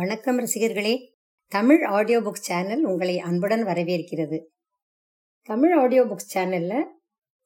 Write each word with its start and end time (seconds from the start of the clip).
வணக்கம் 0.00 0.38
ரசிகர்களே. 0.38 0.92
Tamil 1.48 1.82
audio 1.84 2.20
books 2.20 2.46
channel 2.48 2.84
உங்களை 2.84 3.18
அன்புடன் 3.18 3.64
வரவேற்கிறது. 3.64 4.38
தமிழ் 5.42 5.72
ஆடியோ 5.72 6.02
புக்ஸ் 6.02 6.30
சேனல்ல 6.34 6.82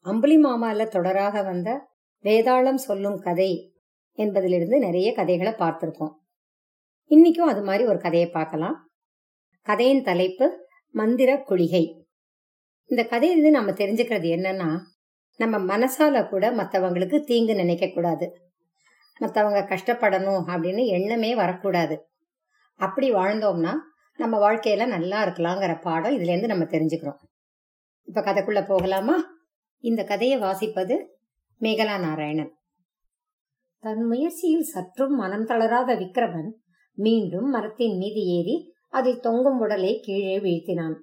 அம்புலி 0.00 0.36
மாமால 0.38 0.86
தொடராக 0.94 1.44
வந்த 1.44 1.88
வேதாளம் 2.22 2.74
சொல்லும் 2.74 3.18
கதை 3.18 3.74
என்பதிலிருந்து 4.18 4.78
நிறைய 4.78 5.14
கதைகளை 5.14 5.52
பார்த்துருக்கோம் 5.52 6.12
இன்னைக்கும் 7.10 7.50
அது 7.52 7.62
மாதிரி 7.62 7.84
ஒரு 7.84 7.98
கதையை 7.98 8.30
பார்க்கலாம். 8.30 8.88
கதையின் 9.62 10.02
தலைப்பு 10.02 10.66
மந்திர 10.90 11.42
குளிகை. 11.42 12.06
இந்த 12.84 13.04
கதையிலிருந்து 13.04 13.58
நம்ம 13.58 13.72
தெரிஞ்சுக்கிறது 13.72 14.30
என்னன்னா 14.38 14.78
நம்ம 15.36 15.78
மனசால 15.78 16.28
கூட 16.28 16.50
மற்றவங்களுக்கு 16.50 17.24
தீங்கு 17.24 17.54
நினைக்க 17.54 17.86
கூடாது 17.86 18.28
மற்றவங்க 19.20 19.68
கஷ்டப்படணும் 19.74 20.42
அப்படின்னு 20.54 20.84
எண்ணமே 20.86 21.34
வரக்கூடாது. 21.34 22.08
அப்படி 22.74 23.12
வாழ்ந்தோம்னா 23.12 23.72
நம்ம 24.16 24.38
வாழ்க்கையில 24.38 24.86
நல்லா 24.86 25.26
இருக்கலாங்கிற 25.26 25.80
பாடம் 25.80 26.12
இதுல 26.12 26.32
இருந்து 26.32 26.46
நம்ம 26.46 26.64
தெரிஞ்சுக்கிறோம். 26.64 27.20
இப்ப 28.02 28.20
கதைக்குள்ள 28.20 28.66
போகலாமா? 28.66 29.16
இந்த 29.78 30.04
கதையை 30.04 30.40
வாசிப்பது 30.40 30.98
மேகலா 31.60 32.00
நாராயணன். 32.00 32.52
தன் 33.78 34.02
முயற்சியில் 34.02 34.62
சற்றும் 34.62 35.14
மனம் 35.16 35.44
தளராத 35.44 35.94
விக்ரமன் 35.94 36.50
மீண்டும் 36.92 37.50
மரத்தின் 37.50 37.96
மீது 37.96 38.20
ஏறி 38.20 38.72
அதில் 38.88 39.20
தொங்கும் 39.20 39.58
உடலை 39.58 40.00
கீழே 40.00 40.38
வீழ்த்தினான். 40.38 40.94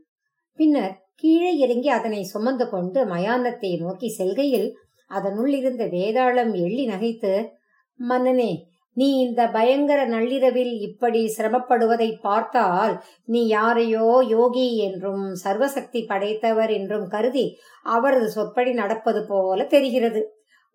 பின்னர் 0.56 1.06
கீழே 1.16 1.58
இறங்கி 1.58 1.90
அதனை 1.90 2.24
சுமந்து 2.24 2.70
கொண்டு 2.70 3.06
மயானத்தை 3.06 3.80
நோக்கி 3.80 4.10
செல்கையில் 4.10 4.78
அதனுள் 5.08 5.48
இருந்த 5.48 5.86
வேதாளம் 5.86 6.54
எள்ளி 6.54 6.88
நகைத்து 6.88 7.50
மன்னனே 7.96 8.71
நீ 8.98 9.08
இந்த 9.26 9.42
பயங்கர 9.48 10.00
நள்ளிரவில் 10.06 10.74
இப்படி 10.88 11.22
சிரமப்படுவதை 11.36 12.10
பார்த்தால் 12.22 12.94
நீ 13.26 13.42
யாரையோ 13.48 14.08
யோகி 14.34 14.66
என்றும் 14.88 15.26
சர்வசக்தி 15.44 16.02
படைத்தவர் 16.10 16.72
என்றும் 16.80 17.06
கருதி 17.08 17.46
அவரது 17.86 18.28
சொற்படி 18.32 18.74
நடப்பது 18.74 19.22
போல 19.28 19.60
தெரிகிறது. 19.76 20.22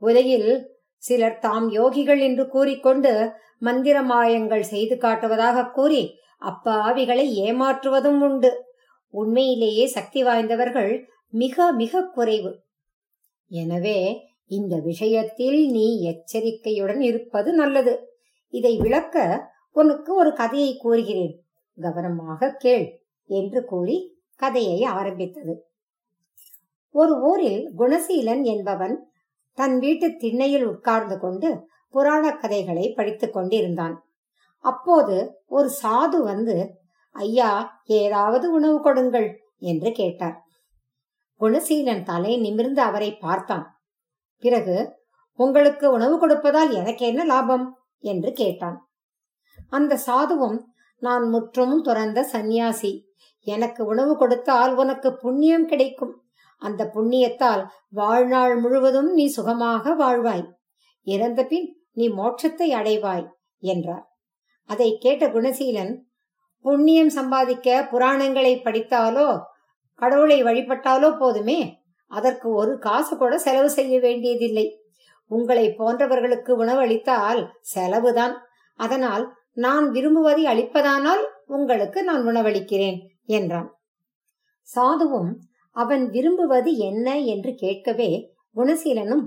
உலகில் 0.03 0.51
சிலர் 1.03 1.41
தாம் 1.41 1.67
யோகிகள் 1.71 2.21
என்று 2.29 2.45
கூறிக்கொண்டு 2.49 3.13
மந்திர 3.59 3.97
மாயங்கள் 4.03 4.65
செய்து 4.73 4.95
காட்டுவதாக 5.05 5.67
கூறி 5.71 6.03
அப்பாவிகளை 6.43 7.27
ஏமாற்றுவதும் 7.47 8.21
உண்டு. 8.29 8.51
உண்மையிலேயே 9.15 9.85
சக்தி 9.97 10.23
வாய்ந்தவர்கள் 10.23 10.93
மிக 11.33 11.73
மிக 11.73 12.03
குறைவு. 12.17 12.51
எனவே 13.51 13.99
இந்த 14.47 14.81
விஷயத்தில் 14.81 15.71
நீ 15.71 16.01
எச்சரிக்கையுடன் 16.01 17.01
இருப்பது 17.01 17.53
நல்லது. 17.53 18.19
இதை 18.49 18.77
விளக்க 18.77 19.49
உனக்கு 19.73 20.15
ஒரு 20.15 20.33
கதையை 20.33 20.77
கூறுகிறேன். 20.77 21.45
கவனமாக 21.75 22.57
கேள் 22.59 23.01
என்று 23.25 23.65
கூறி 23.65 24.19
கதையை 24.37 24.83
ஆரம்பித்தது. 24.83 25.65
ஒரு 26.91 27.21
ஊரில் 27.21 27.73
குணசீலன் 27.79 28.43
என்பவன் 28.43 29.11
தன் 29.53 29.79
வீட்டு 29.79 30.17
திண்ணையில் 30.17 30.65
உட்கார்ந்து 30.65 31.19
கொண்டு 31.19 31.69
புராண 31.91 32.33
கதைகளை 32.33 32.93
படித்துக் 32.93 33.33
கொண்டிருந்தான். 33.33 34.07
அப்போது 34.61 35.43
ஒரு 35.47 35.71
சாது 35.83 36.17
வந்து 36.17 36.81
ஐயா 37.11 37.81
ஏதாவது 37.85 38.53
உணவு 38.53 38.81
கொடுங்கள் 38.81 39.41
என்று 39.59 39.93
கேட்டார். 39.93 40.43
குணசீலன் 41.41 42.03
தலை 42.03 42.37
நிமிர்ந்து 42.37 42.83
அவரை 42.83 43.15
பார்த்தான். 43.17 43.76
பிறகு 44.39 44.99
உங்களுக்கு 45.33 45.91
உணவு 45.91 46.29
கொடுப்பதால் 46.29 46.71
எனக்கு 46.71 47.07
என்ன 47.07 47.25
லாபம்? 47.25 47.79
என்று 48.01 48.33
கேட்டான். 48.33 48.89
அந்த 49.69 49.99
சாதுவும் 50.07 50.59
நான் 50.99 51.29
முற்றும் 51.29 51.83
துறந்த 51.83 52.23
சந்நியாசி. 52.23 53.07
எனக்கு 53.41 53.85
உணவு 53.85 54.17
கொடுத்தால் 54.17 54.75
உனக்கு 54.75 55.15
புண்ணியம் 55.15 55.67
கிடைக்கும். 55.67 56.25
அந்த 56.59 56.91
புண்ணியத்தால் 56.95 57.67
வாழ்நாள் 57.89 58.57
முழுவதும் 58.57 59.13
நீ 59.13 59.27
சுகமாக 59.27 59.95
வாழ்வாய். 59.95 60.47
இறந்த 61.03 61.45
பின் 61.45 61.77
நீ 61.93 62.09
மோட்சத்தை 62.09 62.69
அடைவாய் 62.73 63.27
என்றார். 63.59 64.13
அதை 64.65 64.97
கேட்ட 65.01 65.27
குணசீலன் 65.27 66.05
புண்ணியம் 66.61 67.09
சம்பாதிக்க 67.09 67.89
புராணங்களை 67.91 68.53
படித்தாலோ 68.65 69.41
கடவுளை 69.95 70.43
வழிபட்டாலோ 70.43 71.19
போதுமே? 71.19 71.86
அதற்கு 72.11 72.49
ஒரு 72.53 72.79
காசு 72.79 73.17
கூட 73.17 73.39
செலவு 73.39 73.71
செய்ய 73.71 74.01
வேண்டியதில்லை. 74.01 74.67
உங்களை 75.31 75.75
போன்றவர்களுக்கு 75.79 76.53
உணவளித்தால் 76.57 77.41
செலவுதான். 77.75 78.35
அதனால் 78.75 79.25
நான் 79.53 79.91
விரும்புவதை 79.91 80.45
அளிப்பதானால் 80.45 81.23
உங்களுக்கு 81.47 82.03
நான் 82.03 82.23
உணவளிக்கிறேன் 82.27 82.99
என்றான். 83.27 83.69
சாதுவும் 84.69 85.31
அவன் 85.71 86.11
விரும்புவது 86.11 86.77
என்ன 86.77 87.19
என்று 87.19 87.55
கேட்கவே 87.55 88.11
குணசீலனும் 88.57 89.25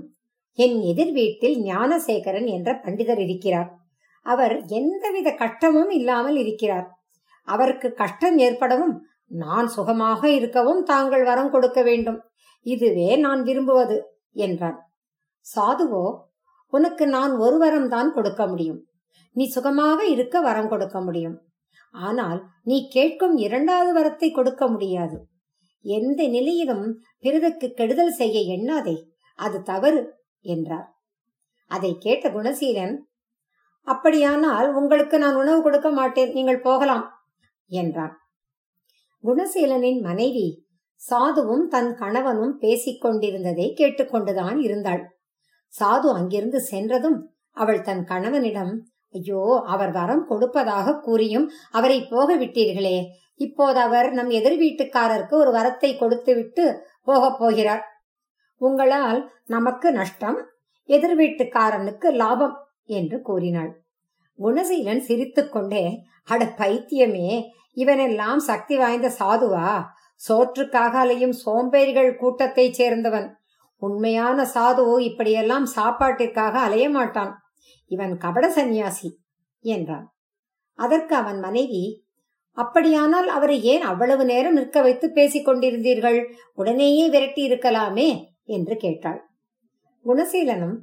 என் 0.54 0.80
எதிர் 0.82 1.12
வீட்டில் 1.12 1.56
ஞானசேகரன் 1.62 2.46
என்ற 2.46 2.70
பண்டிதர் 2.84 3.18
இருக்கிறார். 3.18 3.68
அவர் 4.22 4.54
எந்தவித 4.66 5.28
கஷ்டமும் 5.34 5.90
இல்லாமல் 5.90 6.36
இருக்கிறார். 6.36 6.88
அவருக்கு 7.44 7.92
கஷ்டம் 7.92 8.38
ஏற்படவும் 8.38 8.94
நான் 9.30 9.68
சுகமாக 9.68 10.22
இருக்கவும் 10.30 10.82
தாங்கள் 10.82 11.24
வரம் 11.24 11.50
கொடுக்க 11.50 11.80
வேண்டும். 11.82 12.18
இதுவே 12.66 13.08
நான் 13.16 13.42
விரும்புவது 13.42 13.98
என்றான். 14.32 14.78
சாதுவோ 15.46 16.04
உனக்கு 16.72 17.04
நான் 17.06 17.32
ஒரு 17.36 17.58
வரம் 17.58 17.88
தான் 17.88 18.10
கொடுக்க 18.12 18.42
முடியும். 18.46 18.80
நீ 19.36 19.44
சுகமாக 19.46 20.00
இருக்க 20.06 20.40
வரம் 20.40 20.68
கொடுக்க 20.68 21.00
முடியும். 21.00 21.36
ஆனால் 21.94 22.40
நீ 22.64 22.76
கேட்கும் 22.88 23.36
இரண்டாவது 23.36 23.92
வரத்தை 23.98 24.28
கொடுக்க 24.30 24.62
முடியாது. 24.68 25.16
எந்த 25.84 26.20
நிலையிலும் 26.28 26.86
பிறருக்கு 27.20 27.68
கெடுதல் 27.74 28.12
செய்ய 28.12 28.40
எண்ணாதே 28.56 28.96
அது 29.38 29.58
தவறு 29.62 30.02
என்றார். 30.44 30.88
அதை 31.70 31.98
கேட்ட 31.98 32.28
குணசீலன் 32.28 32.94
அப்படியானால் 33.86 34.68
உங்களுக்கு 34.74 35.18
நான் 35.18 35.34
உணவு 35.34 35.60
கொடுக்க 35.62 35.90
மாட்டேன் 35.90 36.32
நீங்கள் 36.32 36.64
போகலாம் 36.68 37.06
என்றான். 37.70 38.14
குணசீலனின் 39.24 40.00
மனைவி 40.00 40.46
சாதுவும் 41.00 41.64
தன் 41.68 41.90
கணவனும் 41.94 42.54
பேசிக் 42.58 43.00
கொண்டிருந்ததை 43.00 43.66
கேட்டுக்கொண்டுதான் 43.78 44.58
இருந்தாள். 44.58 45.02
சாது 45.72 46.08
அங்கிருந்து 46.18 46.60
சென்றதும் 46.60 47.18
அவள் 47.56 47.82
தன் 47.82 48.02
கணவனிடம் 48.04 48.72
ஐயோ 49.14 49.42
அவர் 49.66 49.92
வரம் 49.92 50.24
கொடுப்பதாக 50.26 50.96
கூறியும் 50.98 51.46
அவரை 51.70 51.98
போக 52.10 52.28
விட்டீர்களே 52.36 52.98
இப்போது 53.36 53.78
அவர் 53.80 54.08
நம் 54.12 54.30
எதிர் 54.30 54.58
வீட்டுக்காரருக்கு 54.58 55.34
ஒரு 55.42 55.52
வரத்தை 55.58 55.90
கொடுத்துவிட்டு 55.96 56.64
போகப் 57.02 57.38
போகிறார். 57.38 57.84
உங்களால் 58.60 59.20
நமக்கு 59.46 59.90
நஷ்டம் 59.92 60.38
எதிர் 60.88 61.16
வீட்டுக்காரனுக்கு 61.18 62.08
லாபம் 62.22 62.56
என்று 62.98 63.18
கூறினாள். 63.20 63.70
குணசீலன் 64.40 64.98
சிரித்துக்கொண்டே 64.98 65.98
அட 66.24 66.44
பைத்தியமே 66.44 67.42
இவனெல்லாம் 67.76 68.36
சக்தி 68.36 68.76
வாய்ந்த 68.76 69.12
சாதுவா? 69.18 69.82
சோற்றுக்காக 70.28 70.90
அலையும் 70.92 71.32
சோம்பேறிகள் 71.32 72.16
கூட்டத்தைச் 72.16 72.82
சேர்ந்தவன். 72.82 73.30
உண்மையான 73.76 74.42
சாது 74.54 74.98
இப்படியெல்லாம் 74.98 75.66
சாப்பாட்டிற்காக 75.76 76.52
அலைய 76.52 76.90
மாட்டான். 76.90 77.38
இவன் 77.86 78.16
கபட 78.16 78.50
சந்நியாசி 78.50 79.18
என்றான். 79.60 80.14
அதற்கு 80.74 81.16
அவன் 81.16 81.38
மனைவி 81.38 82.04
அப்படியானால் 82.52 83.28
அவரை 83.28 83.62
ஏன் 83.62 83.82
அவ்வளவு 83.82 84.24
நேரம் 84.24 84.52
நிற்க 84.52 84.82
வைத்து 84.82 85.12
பேசிக் 85.12 85.48
கொண்டிருந்தீர்கள்? 85.48 86.32
உடனேயே 86.54 87.08
விரட்டி 87.08 87.48
இருக்கலாமே? 87.48 88.24
என்று 88.44 88.76
கேட்டாள். 88.76 89.28
குணசீலனும் 90.04 90.76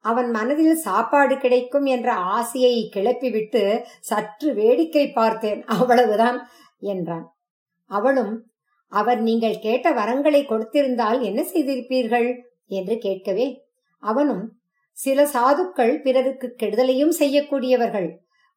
அவன் 0.00 0.30
மனதில் 0.30 0.76
சாப்பாடு 0.76 1.38
கிடைக்கும் 1.38 1.84
என்ற 1.84 2.12
ஆசையை 2.12 2.90
கிளப்பிவிட்டு 2.96 3.80
சற்று 4.00 4.54
வேடிக்கை 4.54 5.12
பார்த்தேன். 5.12 5.64
அவ்வளவுதான் 5.64 6.48
என்றான். 6.78 7.26
அவளும் 7.90 8.46
அவர் 8.92 9.20
நீங்கள் 9.20 9.58
கேட்ட 9.58 9.90
வரங்களை 9.92 10.42
கொடுத்திருந்தால் 10.42 11.20
என்ன 11.20 11.40
செய்திருப்பீர்கள்? 11.42 12.28
என்று 12.66 12.98
கேட்கவே 12.98 13.46
அவனும் 14.02 14.44
சில 14.92 15.24
சாதுக்கள் 15.24 16.02
பிறருக்கு 16.02 16.54
கெடுதலையும் 16.58 17.14
செய்யக்கூடியவர்கள். 17.18 18.08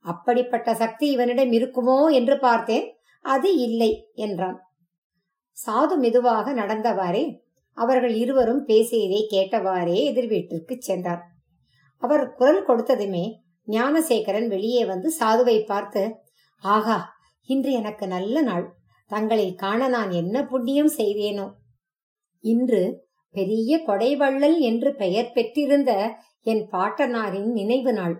அப்படிப்பட்ட 0.05 0.73
சக்தி 0.73 1.09
இவனிடம் 1.09 1.51
இருக்குமோ? 1.51 2.11
என்று 2.11 2.39
பார்த்தேன். 2.39 2.85
அது 3.25 3.55
இல்லை 3.57 4.11
என்றான். 4.13 4.57
சாது 5.57 5.95
மெதுவாக 5.97 6.53
நடந்தவாறே 6.53 7.23
அவர்கள் 7.77 8.13
இருவரும் 8.13 8.63
பேசியதை 8.63 9.21
கேட்டவாறே 9.31 9.97
எதிர் 10.03 10.27
வீட்டிற்கு 10.27 10.75
சென்றார். 10.79 11.21
அவர் 11.97 12.33
குரல் 12.33 12.63
கொடுத்ததுமே 12.67 13.25
ஞானசேகரன் 13.67 14.47
வெளியே 14.47 14.85
வந்து 14.85 15.09
சாதுவை 15.19 15.65
பார்த்து 15.65 16.03
ஆகா 16.63 16.97
இன்று 17.49 17.71
எனக்கு 17.71 18.07
நல்ல 18.07 18.41
நாள். 18.41 18.65
தங்களை 19.11 19.47
காண 19.55 19.87
நான் 19.87 20.11
என்ன 20.11 20.35
புண்ணியம் 20.45 20.91
செய்தேனோ? 20.97 21.47
இன்று 22.43 22.81
பெரிய 23.35 23.77
கொடைவள்ளல் 23.87 24.57
என்று 24.59 24.89
பெயர் 24.95 25.31
பெற்றிருந்த 25.31 25.91
என் 26.41 26.63
பாட்டனாரின் 26.71 27.51
நினைவு 27.51 27.93
நாள். 27.93 28.15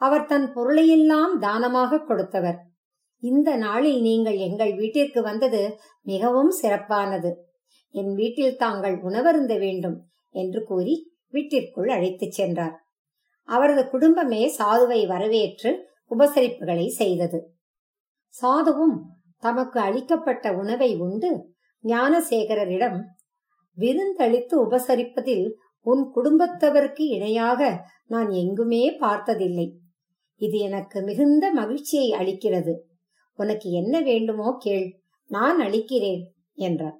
அவர் 0.00 0.26
தன் 0.26 0.46
பொருளையெல்லாம் 0.52 1.34
தானமாக 1.38 1.98
கொடுத்தவர். 1.98 2.58
இந்த 3.22 3.50
நாளில் 3.56 4.00
நீங்கள் 4.00 4.38
எங்கள் 4.38 4.72
வீட்டிற்கு 4.74 5.22
வந்தது 5.22 5.62
மிகவும் 6.06 6.50
சிறப்பானது. 6.50 7.30
என் 7.94 8.14
வீட்டில் 8.14 8.56
தாங்கள் 8.56 8.96
உணவருந்த 9.00 9.58
வேண்டும் 9.58 9.98
என்று 10.30 10.64
கூறி 10.64 10.94
வீட்டிற்குள் 11.28 11.88
அழைத்துச் 11.88 12.32
சென்றார். 12.32 12.76
அவரது 13.48 13.90
குடும்பமே 13.90 14.54
சாதுவை 14.58 15.06
வரவேற்று 15.06 15.70
உபசரிப்புகளை 16.10 16.86
செய்தது. 16.86 17.38
சாதுவும் 18.34 18.96
தமக்கு 19.38 19.80
அளிக்கப்பட்ட 19.80 20.52
உணவை 20.52 20.96
உண்டு 20.96 21.30
ஞானசேகரரிடம் 21.84 22.98
விருந்தளித்து 23.78 24.54
உபசரிப்பதில் 24.54 25.46
உன் 25.80 26.04
குடும்பத்தவருக்கு 26.14 27.04
இணையாக 27.16 27.62
நான் 28.06 28.30
எங்குமே 28.30 28.96
பார்த்ததில்லை. 29.00 29.66
இது 30.40 30.58
எனக்கு 30.58 31.02
மிகுந்த 31.02 31.52
மகிழ்ச்சியை 31.52 32.08
அளிக்கிறது. 32.10 32.74
உனக்கு 33.38 33.70
என்ன 33.70 34.00
வேண்டுமோ 34.00 34.56
கேள் 34.58 34.86
நான் 35.30 35.60
அளிக்கிறேன் 35.60 36.22
என்றார். 36.54 36.98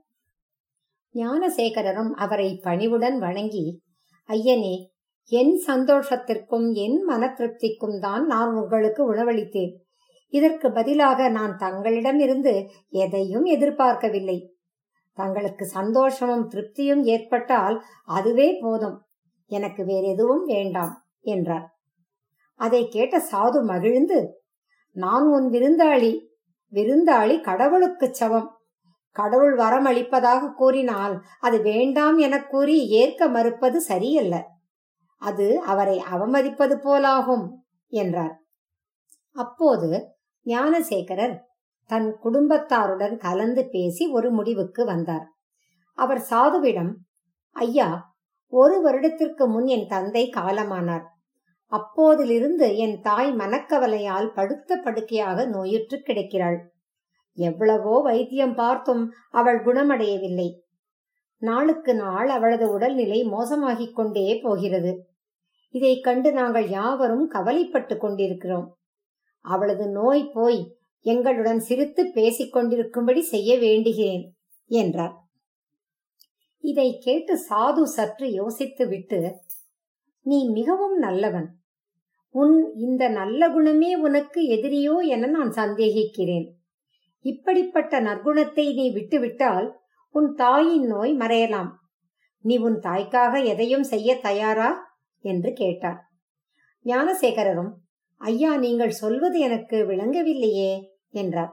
ஞானசேகரரும் 1.15 2.11
அவரை 2.11 2.61
பணிவுடன் 2.63 3.19
வணங்கி 3.19 3.81
ஐயனே 4.29 4.75
என் 5.25 5.63
சந்தோஷத்திற்கும் 5.67 6.73
என் 6.73 7.03
மன 7.03 7.35
திருப்திக்கும் 7.39 7.99
தான் 7.99 8.27
நான் 8.27 8.55
உங்களுக்கு 8.55 9.15
உணவளித்தேன். 9.15 9.73
இதற்கு 10.29 10.73
பதிலாக 10.73 11.29
நான் 11.29 11.57
தங்களிடமிருந்து 11.57 12.69
எதையும் 12.89 13.45
எதிர்பார்க்கவில்லை. 13.45 14.51
தங்களுக்கு 15.13 15.65
சந்தோஷமும் 15.65 16.49
திருப்தியும் 16.51 17.03
ஏற்பட்டால் 17.05 17.85
அதுவே 18.05 18.59
போதும். 18.63 18.97
எனக்கு 19.47 19.85
வேற 19.85 20.09
எதுவும் 20.09 20.45
வேண்டாம் 20.45 21.07
என்றார். 21.21 21.67
அதை 22.55 22.89
கேட்ட 22.89 23.19
சாது 23.33 23.65
மகிழ்ந்து 23.65 24.43
நான் 24.93 25.27
உன் 25.27 25.51
விருந்தாளி 25.51 26.13
விருந்தாளி 26.73 27.41
கடவுளுக்கு 27.41 28.15
சமம். 28.15 28.54
கடவுள் 29.17 29.55
வரம் 29.55 29.85
அளிப்பதாக 29.85 30.53
கூறினால் 30.53 31.15
அது 31.41 31.63
வேண்டாம் 31.63 32.19
என 32.19 32.35
கூறி 32.45 32.77
ஏற்க 32.89 33.29
மறுப்பது 33.29 33.81
சரியல்ல. 33.81 34.35
அது 35.23 35.47
அவரை 35.63 36.03
அவமதிப்பது 36.13 36.75
போலாகும் 36.87 37.45
என்றார். 37.93 38.35
அப்போது 39.37 39.89
ஞானசேகரர் 40.47 41.37
தன் 41.91 42.09
குடும்பத்தாருடன் 42.25 43.17
கலந்து 43.17 43.69
பேசி 43.71 44.05
ஒரு 44.07 44.31
முடிவுக்கு 44.31 44.85
வந்தார். 44.85 45.27
அவர் 45.99 46.23
சாதுவிடம் 46.31 46.93
ஐயா 47.57 47.89
ஒரு 48.53 48.77
வருடத்திற்கு 48.81 49.49
முன் 49.49 49.67
என் 49.67 49.87
தந்தை 49.87 50.31
காலமானார். 50.37 51.05
அப்போதிலிருந்து 51.73 52.77
என் 52.77 53.01
தாய் 53.01 53.31
மனக்கவலையால் 53.33 54.29
படுத்த 54.35 54.77
படுக்கையாக 54.77 55.47
நோயுற்று 55.47 55.97
கிடக்கிறாள். 55.99 56.59
எவ்வளவோ 57.35 58.01
வைத்தியம் 58.01 58.55
பார்த்தும் 58.55 59.13
அவள் 59.31 59.63
குணமடையவில்லை. 59.63 60.63
நாளுக்கு 61.39 61.95
நாள் 61.95 62.29
அவளது 62.29 62.71
உடல்நிலை 62.71 63.25
மோசமாகிக் 63.25 63.95
கொண்டே 63.95 64.41
போகிறது. 64.43 65.09
இதைக் 65.71 66.05
கண்டு 66.05 66.33
நாங்கள் 66.33 66.69
யாவரும் 66.69 67.27
கவலைப்பட்டு 67.29 67.97
கொண்டிருக்கிறோம். 67.97 68.77
அவளது 69.41 69.89
நோய் 69.89 70.31
போய் 70.35 70.77
எங்களுடன் 71.01 71.59
சிரித்து 71.59 72.11
பேசிக் 72.13 72.53
கொண்டிருக்கும்படி 72.53 73.21
செய்ய 73.21 73.59
வேண்டுகிறேன் 73.59 74.29
என்றார். 74.67 75.23
இதை 76.61 76.99
கேட்டு 77.01 77.39
சாது 77.49 77.83
சற்று 77.83 78.33
யோசித்து 78.33 78.89
விட்டு 78.89 79.39
நீ 80.23 80.49
மிகவும் 80.49 80.99
நல்லவன். 80.99 81.55
உன் 82.31 82.73
இந்த 82.77 83.09
நல்ல 83.09 83.49
குணமே 83.49 83.95
உனக்கு 83.95 84.41
எதிரியோ 84.41 85.07
என 85.07 85.27
நான் 85.27 85.51
சந்தேகிக்கிறேன். 85.51 86.51
இப்படிப்பட்ட 87.25 88.01
நற்குணத்தை 88.01 88.67
நீ 88.75 88.87
விட்டுவிட்டால் 88.91 89.69
உன் 90.15 90.29
தாயின் 90.35 90.87
நோய் 90.87 91.13
மறையலாம். 91.17 91.71
நீ 92.45 92.55
உன் 92.59 92.79
தாய்க்காக 92.81 93.43
எதையும் 93.45 93.83
செய்ய 93.83 94.17
தயாரா? 94.19 94.71
என்று 95.25 95.51
கேட்டார். 95.53 96.01
ஞானசேகரரும் 96.87 97.73
ஐயா 98.21 98.51
நீங்கள் 98.57 98.99
சொல்வது 98.99 99.39
எனக்கு 99.39 99.77
விளங்கவில்லையே 99.87 100.73
என்றார். 101.11 101.53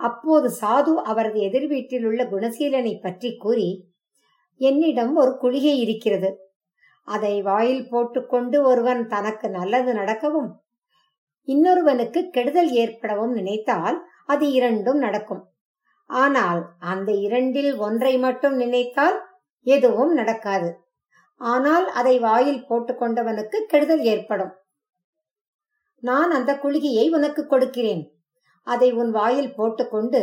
அப்போது 0.00 0.48
சாது 0.60 0.92
அவரது 1.02 1.38
எதிர் 1.40 1.66
வீட்டில் 1.66 2.04
உள்ள 2.04 2.20
குணசீலனை 2.24 2.94
பற்றி 3.00 3.30
கூறி 3.36 3.70
என்னிடம் 4.60 5.12
ஒரு 5.16 5.32
குளிகை 5.36 5.74
இருக்கிறது. 5.78 6.30
அதை 7.08 7.34
வாயில் 7.42 7.84
போட்டுக்கொண்டு 7.88 8.58
ஒருவன் 8.62 9.02
தனக்கு 9.06 9.46
நல்லது 9.48 9.92
நடக்கவும் 9.94 10.50
இன்னொருவனுக்கு 11.48 12.20
கெடுதல் 12.30 12.70
ஏற்படவும் 12.72 13.32
நினைத்தால் 13.32 13.98
அது 14.32 14.46
இரண்டும் 14.58 15.00
நடக்கும். 15.06 15.42
ஆனால் 16.10 16.60
அந்த 16.92 17.10
இரண்டில் 17.26 17.72
ஒன்றை 17.86 18.14
மட்டும் 18.18 18.56
நினைத்தால் 18.56 19.18
எதுவும் 19.66 20.12
நடக்காது. 20.12 20.70
ஆனால் 21.40 21.86
அதை 22.00 22.14
வாயில் 22.26 22.64
போட்டுக்கொண்டவனுக்கு 22.68 23.58
கெடுதல் 23.72 24.02
ஏற்படும். 24.12 24.52
நான் 26.02 26.30
அந்த 26.30 26.50
குளிகையை 26.62 27.06
உனக்கு 27.16 27.42
கொடுக்கிறேன். 27.46 28.02
அதை 28.66 28.88
உன் 28.92 29.10
வாயில் 29.10 29.54
போட்டுக்கொண்டு 29.54 30.20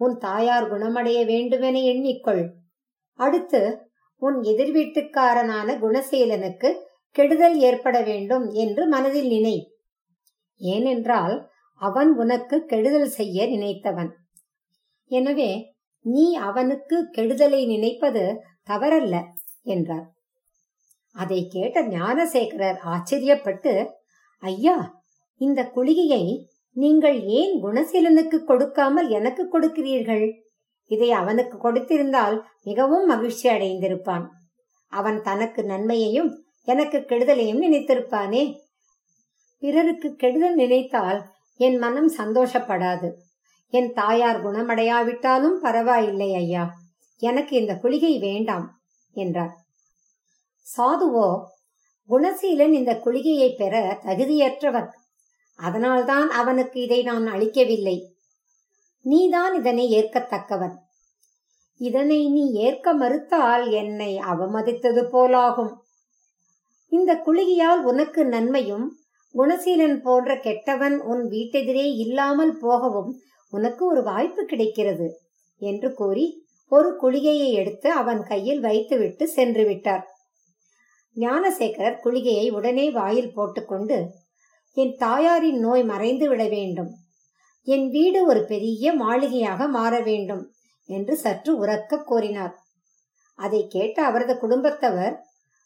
உன் 0.00 0.14
தாயார் 0.18 0.66
குணமடைய 0.70 1.18
வேண்டுமென 1.32 1.76
எண்ணிக்கொள். 1.92 2.44
அடுத்து 3.18 3.60
உன் 4.22 4.38
எதிர் 4.50 4.72
வீட்டுக்காரனான 4.76 5.68
குணசீலனுக்கு 5.82 6.68
கெடுதல் 7.16 7.56
ஏற்பட 7.68 7.96
வேண்டும் 8.10 8.46
என்று 8.62 8.82
மனதில் 8.86 9.28
நினை. 9.34 9.56
ஏனென்றால் 10.60 11.34
அவன் 11.86 12.10
உனக்கு 12.22 12.56
கெடுதல் 12.72 13.10
செய்ய 13.18 13.46
நினைத்தவன். 13.52 14.10
எனவே 15.10 15.50
நீ 16.04 16.24
அவனுக்கு 16.48 16.96
கெடுதலை 17.16 17.60
நினைப்பது 17.66 18.24
தவறல்ல 18.70 19.14
என்றார். 19.74 20.06
அதை 21.16 21.40
கேட்ட 21.46 21.78
ஞானசேகரர் 21.94 22.78
ஆச்சரியப்பட்டு 22.92 23.72
ஐயா 24.42 24.76
இந்த 25.40 25.60
குளிகையை 25.74 26.24
நீங்கள் 26.76 27.18
ஏன் 27.38 27.52
குணசீலனுக்கு 27.64 28.38
கொடுக்காமல் 28.44 29.08
எனக்கு 29.08 29.42
கொடுக்கிறீர்கள்? 29.52 30.24
இதை 30.90 31.08
அவனுக்கு 31.20 31.56
கொடுத்திருந்தால் 31.58 32.36
மிகவும் 32.68 33.06
மகிழ்ச்சி 33.12 33.46
அடைந்திருப்பான். 33.48 34.24
அவன் 34.92 35.18
தனக்கு 35.28 35.60
நன்மையையும் 35.64 36.30
எனக்கு 36.68 36.98
கெடுதலையும் 37.10 37.62
நினைத்திருப்பானே? 37.64 38.42
பிறருக்கு 39.62 40.08
கெடுதல் 40.22 40.58
நினைத்தால் 40.62 41.20
என் 41.56 41.78
மனம் 41.78 42.10
சந்தோஷப்படாது. 42.18 43.12
என் 43.68 43.92
தாயார் 43.92 44.46
குணமடையாவிட்டாலும் 44.46 45.58
பரவாயில்லை 45.60 46.34
ஐயா. 46.34 46.74
எனக்கு 47.18 47.56
இந்த 47.56 47.78
குளிகை 47.82 48.18
வேண்டாம் 48.18 48.80
என்றார். 49.12 49.54
சாதுவோ 50.66 51.28
குணசீலன் 52.08 52.72
இந்த 52.72 53.00
குளிகையை 53.04 53.56
பெற 53.56 54.00
தகுதியற்றவன் 54.04 54.88
அதனால்தான் 55.56 56.30
அவனுக்கு 56.30 56.80
இதை 56.80 57.02
நான் 57.02 57.26
அளிக்கவில்லை. 57.26 58.16
நீதான் 59.00 59.54
இதனை 59.54 59.84
ஏற்கத்தக்கவன் 59.94 60.74
இதனை 61.80 62.30
நீ 62.30 62.52
ஏற்க 62.52 62.92
மறுத்தால் 62.92 63.70
என்னை 63.70 64.18
அவமதித்தது 64.18 65.02
போலாகும். 65.14 65.72
இந்த 66.88 67.22
குளிகையால் 67.26 67.82
உனக்கு 67.82 68.24
நன்மையும் 68.24 68.98
குணசீலன் 69.34 69.96
போன்ற 70.02 70.30
கெட்டவன் 70.40 70.96
உன் 71.02 71.22
வீட்டெதிரே 71.28 71.86
இல்லாமல் 72.04 72.54
போகவும் 72.58 73.10
உனக்கு 73.52 73.82
ஒரு 73.86 74.02
வாய்ப்பு 74.02 74.42
கிடைக்கிறது 74.44 75.08
என்று 75.60 75.88
கூறி 75.94 76.26
ஒரு 76.72 76.90
குளிகையை 77.02 77.48
எடுத்து 77.52 77.88
அவன் 77.92 78.20
கையில் 78.22 78.60
வைத்துவிட்டு 78.60 79.24
சென்று 79.28 79.64
விட்டார். 79.64 80.04
ஞானசேகரர் 81.16 82.00
குளிகையை 82.04 82.46
உடனே 82.50 82.86
வாயில் 82.90 83.32
போட்டுக்கொண்டு 83.32 83.98
என் 84.76 84.94
தாயாரின் 84.96 85.60
நோய் 85.60 85.84
மறைந்து 85.84 86.28
விட 86.28 86.44
வேண்டும். 86.48 86.90
என் 87.66 87.86
வீடு 87.90 88.20
ஒரு 88.26 88.40
பெரிய 88.44 88.92
மாளிகையாக 88.94 89.68
மாற 89.68 89.94
வேண்டும் 90.00 90.42
என்று 90.88 91.14
சற்று 91.16 91.52
உறக்க 91.64 92.02
கோரினார் 92.04 92.54
அதை 93.38 93.60
கேட்ட 93.66 93.98
அவரது 94.02 94.34
குடும்பத்தவர் 94.40 95.14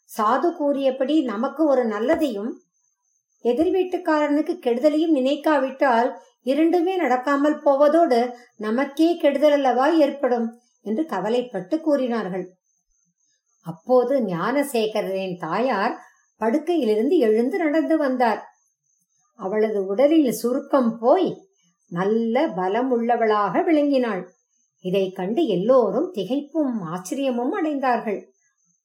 சாது 0.09 0.49
கூறியபடி 0.57 1.15
நமக்கு 1.23 1.63
ஒரு 1.67 1.83
நல்லதையும் 1.85 2.51
எதிர் 3.45 3.71
வீட்டுக்காரனுக்கு 3.75 4.53
கெடுதலையும் 4.65 5.15
நினைக்காவிட்டால் 5.15 6.09
இரண்டுமே 6.41 6.93
நடக்காமல் 7.01 7.57
போவதோடு 7.65 8.19
நமக்கே 8.57 9.17
கெடுதல் 9.17 9.51
அல்லவா 9.51 9.87
ஏற்படும் 9.87 10.47
என்று 10.81 11.05
கவலைப்பட்டு 11.05 11.81
கூறினார்கள். 11.81 12.45
அப்போது 13.65 14.13
ஞானசேகரனின் 14.25 15.37
தாயார் 15.37 15.95
படுக்கையிலிருந்து 16.41 17.15
எழுந்து 17.17 17.57
நடந்து 17.57 17.97
வந்தார். 17.97 18.41
அவளது 19.39 19.85
உடலில் 19.85 20.31
சுருக்கம் 20.31 20.99
போய் 20.99 21.29
நல்ல 21.91 22.47
பலம் 22.47 22.91
உள்ளவளாக 22.91 23.61
விளங்கினாள். 23.61 24.23
இதை 24.85 25.11
கண்டு 25.11 25.45
எல்லோரும் 25.45 26.11
திகைப்பும் 26.13 26.75
ஆச்சரியமும் 26.93 27.53
அடைந்தார்கள். 27.59 28.19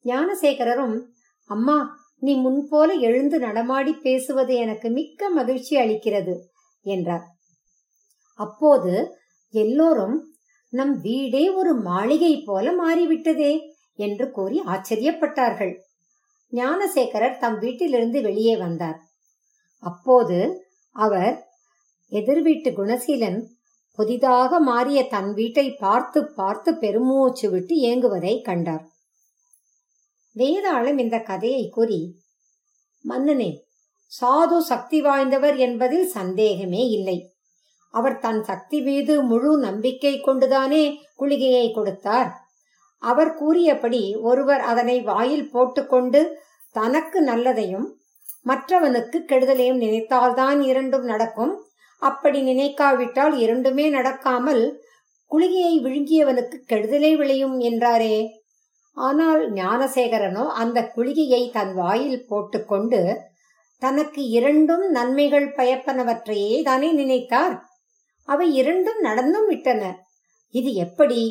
ஞானசேகரரும் 0.05 0.97
அம்மா 1.51 1.77
நீ 2.25 2.33
முன்போல 2.37 2.91
எழுந்து 3.01 3.37
நடமாடி 3.39 3.93
பேசுவது 4.01 4.55
எனக்கு 4.57 4.89
மிக்க 4.91 5.29
மகிழ்ச்சி 5.29 5.75
அளிக்கிறது 5.77 6.35
என்றார். 6.87 7.25
அப்போது 8.39 8.93
எல்லோரும் 9.55 10.17
நம் 10.73 10.95
வீடே 11.01 11.43
ஒரு 11.51 11.73
மாளிகை 11.81 12.35
போல 12.45 12.67
மாறிவிட்டதே 12.73 13.53
என்று 13.99 14.27
கூறி 14.31 14.59
ஆச்சரியப்பட்டார்கள். 14.67 15.75
ஞானசேகரர் 16.53 17.39
தம் 17.39 17.59
வீட்டிலிருந்து 17.59 18.19
வெளியே 18.23 18.55
வந்தார். 18.57 18.99
அப்போது 19.83 20.39
அவர் 20.97 21.35
எதிர் 22.13 22.43
வீட்டு 22.43 22.71
குணசீலன் 22.71 23.39
புதிதாக 23.99 24.59
மாறிய 24.61 25.01
தன் 25.09 25.31
வீட்டை 25.35 25.67
பார்த்து 25.75 26.21
பார்த்து 26.35 26.71
பெருமூச்சு 26.77 27.47
விட்டு 27.51 27.75
ஏங்குவதை 27.91 28.35
கண்டார். 28.41 28.85
வேதாளம் 30.37 30.99
இந்த 30.99 31.17
கதையை 31.21 31.65
கூறி 31.69 32.01
மன்னனே 33.05 33.51
சாது 34.13 34.59
சக்தி 34.71 34.99
வாய்ந்தவர் 35.03 35.57
என்பதில் 35.57 36.07
சந்தேகமே 36.07 36.83
இல்லை. 36.89 37.17
அவர் 37.95 38.19
தன் 38.19 38.41
சக்தி 38.43 38.79
மீது 38.83 39.15
முழு 39.23 39.51
நம்பிக்கை 39.59 40.21
கொண்டுதானே 40.21 40.85
குளிகையை 41.17 41.67
கொடுத்தார். 41.73 42.31
அவர் 43.03 43.33
கூறியபடி 43.35 44.03
ஒருவர் 44.21 44.61
அதனை 44.61 44.97
வாயில் 45.01 45.51
போட்டுக்கொண்டு 45.51 46.21
தனக்கு 46.73 47.19
நல்லதையும் 47.25 47.87
மற்றவனுக்கு 48.47 49.19
கெடுதலையும் 49.31 49.83
நினைத்தால்தான் 49.85 50.61
இரண்டும் 50.61 51.05
நடக்கும். 51.05 51.55
அப்படி 52.03 52.41
நினைக்காவிட்டால் 52.43 53.35
இரண்டுமே 53.39 53.87
நடக்காமல் 53.91 54.65
குளிகையை 55.31 55.75
விழுங்கியவனுக்கு 55.85 56.57
கெடுதலே 56.73 57.13
விளையும் 57.17 57.59
என்றாரே. 57.61 58.17
ஆனால் 58.97 59.53
ஞானசேகரனோ 59.53 60.47
அந்த 60.47 60.93
குளிகையை 60.97 61.51
தன் 61.51 61.75
வாயில் 61.75 62.27
போட்டுக்கொண்டு 62.27 63.21
தனக்கு 63.79 64.29
இரண்டும் 64.29 64.91
நன்மைகள் 64.91 65.55
பயப்பனவற்றையே 65.57 66.63
தானே 66.63 66.93
நினைத்தார்? 66.93 67.57
அவை 68.29 68.55
இரண்டும் 68.55 69.01
நடந்தும் 69.01 69.47
விட்டன. 69.47 69.83
இது 70.51 70.75
எப்படி? 70.75 71.23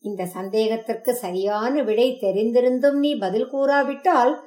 இந்த 0.00 0.26
சந்தேகத்திற்கு 0.26 1.14
சரியான 1.14 1.82
விடை 1.82 2.18
தெரிந்திருந்தும் 2.20 2.98
நீ 2.98 3.14
பதில் 3.14 3.52
கூறாவிட்டால் 3.52 4.40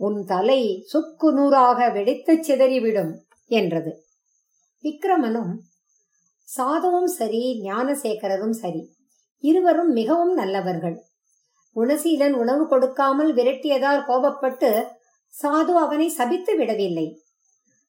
உன் 0.00 0.24
தலை 0.24 0.82
சுக்கு 0.86 1.32
நூறாக 1.32 1.88
வெடித்துச் 1.88 2.50
சிதறிவிடும் 2.50 3.12
என்றது. 3.46 4.04
விக்ரமனும் 4.84 5.52
சாதுவும் 6.56 7.10
சரி 7.18 7.60
ஞானசேகரரும் 7.62 8.56
சரி. 8.62 8.94
இருவரும் 9.38 9.88
மிகவும் 9.88 10.34
நல்லவர்கள். 10.34 11.04
குணசீலன் 11.76 12.32
உணவு 12.32 12.66
கொடுக்காமல் 12.66 13.32
விரட்டியதால் 13.32 14.02
கோபப்பட்டு 14.08 14.70
சாது 15.34 15.72
அவனை 15.74 16.08
சபித்து 16.08 16.52
விடவில்லை. 16.56 17.06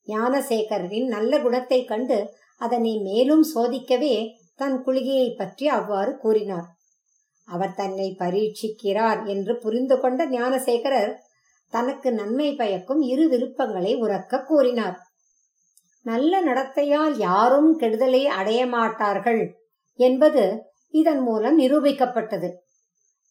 ஞானசேகரின் 0.07 1.07
நல்ல 1.07 1.39
குணத்தை 1.39 1.85
கண்டு 1.85 2.17
அதனை 2.57 2.93
மேலும் 2.99 3.43
சோதிக்கவே 3.55 4.15
தன் 4.55 4.83
குளிகையை 4.83 5.29
பற்றி 5.35 5.65
அவ்வாறு 5.67 6.11
கூறினார். 6.17 6.67
அவர் 7.47 7.73
தன்னை 7.73 8.07
பரீட்சிக்கிறார் 8.19 9.19
என்று 9.25 9.53
புரிந்து 9.57 9.99
கொண்ட 9.99 10.21
ஞானசேகரர் 10.25 11.11
தனக்கு 11.73 12.09
நன்மை 12.11 12.49
பயக்கும் 12.55 13.01
இரு 13.01 13.25
விருப்பங்களை 13.27 13.93
உறக்க 13.95 14.43
கூறினார். 14.43 14.97
நல்ல 16.01 16.41
நடத்தையால் 16.41 17.15
யாரும் 17.17 17.69
கெடுதலை 17.79 18.23
அடைய 18.39 18.65
மாட்டார்கள் 18.65 19.41
என்பது 19.99 20.43
இதன் 20.93 21.19
மூலம் 21.19 21.59
நிரூபிக்கப்பட்டது. 21.59 22.49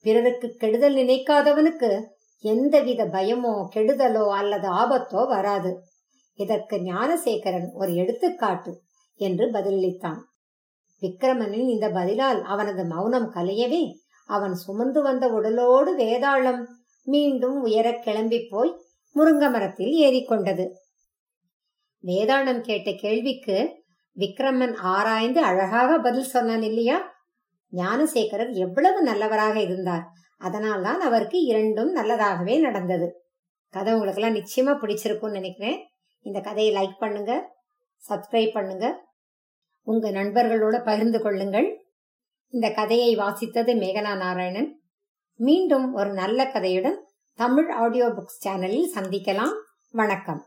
பிறருக்கு 0.00 0.56
கெடுதல் 0.56 0.94
நினைக்காதவனுக்கு 0.94 2.02
எந்தவித 2.40 3.04
பயமோ 3.04 3.68
கெடுதலோ 3.74 4.28
அல்லது 4.30 4.68
ஆபத்தோ 4.68 5.26
வராது. 5.26 5.82
இதற்கு 6.34 6.76
ஞானசேகரன் 6.76 7.68
ஒரு 7.72 7.94
எடுத்துக்காட்டு 7.94 8.82
என்று 9.16 9.50
பதிலளித்தான். 9.50 10.18
விக்கிரமனின் 11.02 11.68
இந்த 11.68 11.90
பதிலால் 11.90 12.42
அவனது 12.42 12.84
மௌனம் 12.84 13.32
கலையவே 13.34 13.82
அவன் 14.24 14.54
சுமந்து 14.54 15.02
வந்த 15.02 15.28
உடலோடு 15.28 15.96
வேதாளம் 15.96 16.64
மீண்டும் 17.02 17.64
உயரக் 17.64 18.02
கிளம்பி 18.02 18.46
போய் 18.50 18.72
முருங்க 19.16 19.50
மரத்தில் 19.50 19.94
ஏறிக்கொண்டது. 20.00 20.64
வேதாளம் 22.04 22.60
கேட்ட 22.60 22.92
கேள்விக்கு 22.92 23.84
விக்ரமன் 24.16 24.74
ஆராய்ந்து 24.76 25.40
அழகாக 25.42 25.98
பதில் 25.98 26.24
சொன்னான் 26.24 26.62
இல்லையா? 26.62 27.15
ஞானசேகரர் 27.76 28.52
எவ்வளவு 28.64 29.02
நல்லவராக 29.02 29.56
இருந்தார். 29.61 30.04
அதனால்தான் 30.40 31.00
அவருக்கு 31.00 31.38
இரண்டும் 31.42 31.92
நல்லதாகவே 31.97 32.61
நடந்தது. 32.61 33.09
கதை 33.75 33.92
உங்களுக்கு 33.92 34.23
எல்லாம் 34.23 34.38
நிச்சயமா 34.38 34.73
பிடிச்சிருக்கும்னு 34.83 35.38
நினைக்கிறேன். 35.38 35.78
இந்த 36.26 36.38
கதையை 36.40 36.71
லைக் 36.75 36.97
பண்ணுங்க 36.99 37.33
சப்ஸ்கிரைப் 38.02 38.54
பண்ணுங்க. 38.54 38.87
உங்க 39.87 40.11
நண்பர்களோட 40.11 40.76
பகிர்ந்து 40.85 41.18
கொள்ளுங்கள். 41.23 41.68
இந்த 42.52 42.66
கதையை 42.71 43.11
வாசித்தது 43.16 43.73
மேகலா 43.83 44.16
நாராயணன். 44.16 44.71
மீண்டும் 45.40 45.87
ஒரு 45.92 46.12
நல்ல 46.12 46.40
கதையுடன் 46.45 46.99
தமிழ் 47.38 47.71
ஆடியோ 47.83 48.06
புக்ஸ் 48.09 48.42
சேனலில் 48.45 48.92
சந்திக்கலாம். 48.95 49.54
வணக்கம். 49.95 50.42